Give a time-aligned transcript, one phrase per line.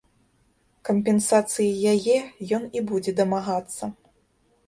[0.87, 2.17] Кампенсацыі яе
[2.59, 3.83] ён і будзе дамагацца.